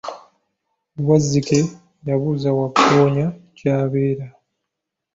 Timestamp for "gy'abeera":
3.57-4.27